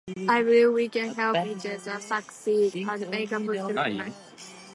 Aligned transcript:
I 0.27 0.41
believe 0.41 0.73
we 0.73 0.89
can 0.89 1.13
help 1.13 1.37
each 1.45 1.67
other 1.67 1.99
succeed 1.99 2.75
and 2.75 3.09
make 3.11 3.31
a 3.31 3.39
positive 3.39 3.69
impact. 3.69 4.15